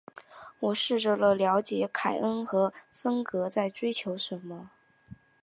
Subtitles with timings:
[0.61, 4.71] 我试着了解凯恩和芬格在追求什么。